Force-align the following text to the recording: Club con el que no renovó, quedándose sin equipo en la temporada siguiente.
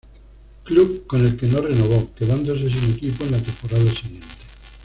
Club 0.63 1.05
con 1.05 1.23
el 1.23 1.37
que 1.37 1.45
no 1.45 1.61
renovó, 1.61 2.09
quedándose 2.15 2.71
sin 2.71 2.91
equipo 2.95 3.23
en 3.25 3.33
la 3.33 3.37
temporada 3.39 3.87
siguiente. 3.91 4.25